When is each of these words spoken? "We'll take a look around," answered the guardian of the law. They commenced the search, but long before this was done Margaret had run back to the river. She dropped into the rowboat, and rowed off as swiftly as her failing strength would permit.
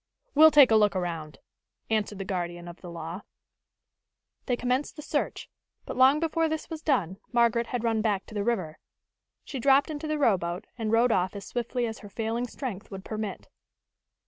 "We'll 0.33 0.49
take 0.49 0.71
a 0.71 0.75
look 0.75 0.95
around," 0.95 1.37
answered 1.91 2.17
the 2.17 2.25
guardian 2.25 2.67
of 2.67 2.81
the 2.81 2.89
law. 2.89 3.21
They 4.47 4.55
commenced 4.57 4.95
the 4.95 5.03
search, 5.03 5.47
but 5.85 5.95
long 5.95 6.19
before 6.19 6.49
this 6.49 6.71
was 6.71 6.81
done 6.81 7.17
Margaret 7.31 7.67
had 7.67 7.83
run 7.83 8.01
back 8.01 8.25
to 8.25 8.33
the 8.33 8.43
river. 8.43 8.79
She 9.45 9.59
dropped 9.59 9.91
into 9.91 10.07
the 10.07 10.17
rowboat, 10.17 10.65
and 10.75 10.91
rowed 10.91 11.11
off 11.11 11.35
as 11.35 11.45
swiftly 11.45 11.85
as 11.85 11.99
her 11.99 12.09
failing 12.09 12.47
strength 12.47 12.89
would 12.89 13.05
permit. 13.05 13.47